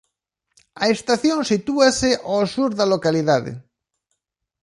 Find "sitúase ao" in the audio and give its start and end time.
1.51-2.41